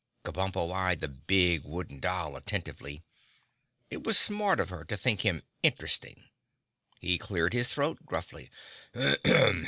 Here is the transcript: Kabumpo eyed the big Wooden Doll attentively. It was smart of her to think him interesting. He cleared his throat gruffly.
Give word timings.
Kabumpo 0.25 0.71
eyed 0.73 0.99
the 0.99 1.07
big 1.07 1.63
Wooden 1.63 1.99
Doll 1.99 2.35
attentively. 2.35 3.03
It 3.91 4.03
was 4.03 4.17
smart 4.17 4.59
of 4.59 4.69
her 4.69 4.83
to 4.85 4.97
think 4.97 5.21
him 5.21 5.43
interesting. 5.61 6.23
He 6.97 7.19
cleared 7.19 7.53
his 7.53 7.67
throat 7.67 8.03
gruffly. 8.03 8.49